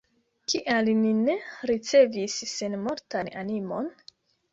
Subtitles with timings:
[0.51, 1.35] Kial ni ne
[1.71, 3.93] ricevis senmortan animon?